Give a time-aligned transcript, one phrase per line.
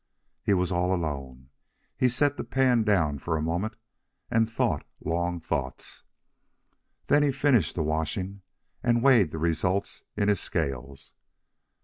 [0.41, 1.49] He was all alone.
[1.95, 3.75] He set the pan down for a moment
[4.31, 6.01] and thought long thoughts.
[7.05, 8.41] Then he finished the washing,
[8.81, 11.13] and weighed the result in his scales.